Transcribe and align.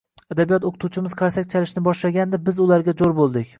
Adabiyot 0.35 0.63
o`qituvchimiz 0.69 1.13
qarsak 1.19 1.51
chalishni 1.55 1.85
boshlagandi 1.89 2.43
biz 2.51 2.61
ularga 2.67 2.99
jo`r 3.05 3.17
bo`ldik 3.23 3.49